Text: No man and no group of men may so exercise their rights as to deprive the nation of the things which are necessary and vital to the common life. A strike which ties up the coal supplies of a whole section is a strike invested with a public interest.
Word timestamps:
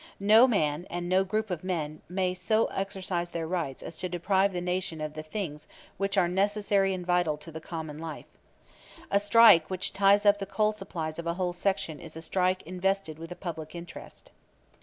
No 0.19 0.47
man 0.47 0.87
and 0.89 1.07
no 1.07 1.23
group 1.23 1.51
of 1.51 1.63
men 1.63 2.01
may 2.09 2.33
so 2.33 2.65
exercise 2.69 3.29
their 3.29 3.45
rights 3.45 3.83
as 3.83 3.97
to 3.99 4.09
deprive 4.09 4.51
the 4.51 4.59
nation 4.59 4.99
of 4.99 5.13
the 5.13 5.21
things 5.21 5.67
which 5.97 6.17
are 6.17 6.27
necessary 6.27 6.91
and 6.91 7.05
vital 7.05 7.37
to 7.37 7.51
the 7.51 7.61
common 7.61 7.99
life. 7.99 8.25
A 9.11 9.19
strike 9.19 9.69
which 9.69 9.93
ties 9.93 10.25
up 10.25 10.39
the 10.39 10.47
coal 10.47 10.71
supplies 10.71 11.19
of 11.19 11.27
a 11.27 11.35
whole 11.35 11.53
section 11.53 11.99
is 11.99 12.17
a 12.17 12.21
strike 12.23 12.63
invested 12.63 13.19
with 13.19 13.31
a 13.31 13.35
public 13.35 13.75
interest. 13.75 14.31